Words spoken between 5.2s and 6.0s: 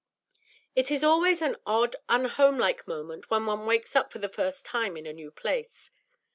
place.